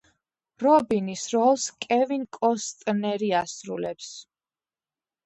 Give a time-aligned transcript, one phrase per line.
[0.61, 4.09] რობინის როლს კევინ კოსტნერი ასრულებს.